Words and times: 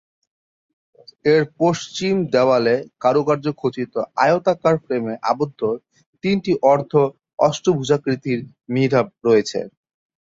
এর 1.25 1.43
পশ্চিম 1.59 2.15
দেওয়ালে 2.33 2.75
কারুকার্য 3.01 3.45
খচিত 3.57 3.93
আয়তাকার 4.21 4.75
ফ্রেমে 4.83 5.13
আবদ্ধ 5.31 5.61
তিনটি 6.23 6.51
অর্ধ-অষ্টভুজাকৃতির 6.71 8.39
মিহরাব 8.73 9.07
রয়েছে। 9.27 9.59